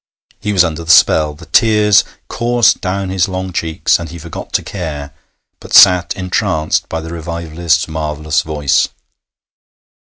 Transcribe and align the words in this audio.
He 0.39 0.51
was 0.51 0.63
under 0.63 0.83
the 0.83 0.89
spell. 0.89 1.35
The 1.35 1.45
tears 1.45 2.03
coursed 2.27 2.81
down 2.81 3.09
his 3.11 3.27
long 3.29 3.53
cheeks, 3.53 3.99
and 3.99 4.09
he 4.09 4.17
forgot 4.17 4.51
to 4.53 4.63
care, 4.63 5.13
but 5.59 5.73
sat 5.75 6.15
entranced 6.15 6.89
by 6.89 7.01
the 7.01 7.13
revivalist's 7.13 7.87
marvellous 7.87 8.41
voice. 8.41 8.89